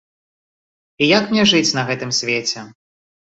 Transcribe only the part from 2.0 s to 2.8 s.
свеце?